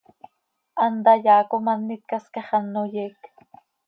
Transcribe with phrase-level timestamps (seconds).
[0.85, 3.19] Hant hayaa com an itcascax, ano yeec.